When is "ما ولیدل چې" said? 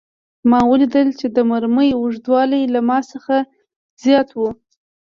0.49-1.27